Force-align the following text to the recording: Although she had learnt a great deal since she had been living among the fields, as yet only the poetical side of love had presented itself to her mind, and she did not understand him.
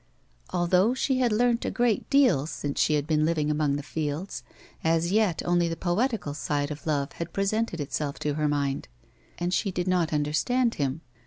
Although 0.51 0.95
she 0.95 1.19
had 1.19 1.31
learnt 1.31 1.63
a 1.63 1.69
great 1.69 2.09
deal 2.09 2.47
since 2.47 2.79
she 2.79 2.95
had 2.95 3.05
been 3.05 3.23
living 3.23 3.51
among 3.51 3.75
the 3.75 3.83
fields, 3.83 4.41
as 4.83 5.11
yet 5.11 5.43
only 5.45 5.67
the 5.69 5.75
poetical 5.77 6.33
side 6.33 6.71
of 6.71 6.87
love 6.87 7.11
had 7.11 7.33
presented 7.33 7.79
itself 7.79 8.17
to 8.21 8.33
her 8.33 8.47
mind, 8.47 8.87
and 9.37 9.53
she 9.53 9.69
did 9.69 9.87
not 9.87 10.11
understand 10.11 10.73
him. 10.81 11.01